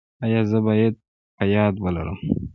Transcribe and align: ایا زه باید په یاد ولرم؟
ایا 0.23 0.41
زه 0.51 0.59
باید 0.67 0.95
په 1.35 1.43
یاد 1.55 1.75
ولرم؟ 1.83 2.19